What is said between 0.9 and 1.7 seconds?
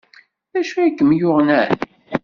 kem-yuɣen ɛni?